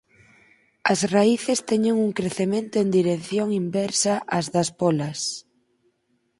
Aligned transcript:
As 0.91 0.99
raíces 1.15 1.59
teñen 1.69 1.95
un 2.05 2.11
crecemento 2.19 2.75
en 2.79 2.89
dirección 2.97 3.47
inversa 3.63 4.13
ás 4.37 4.45
das 4.55 4.69
pólas. 4.79 5.19